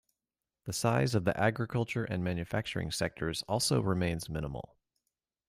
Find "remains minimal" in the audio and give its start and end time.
3.83-4.75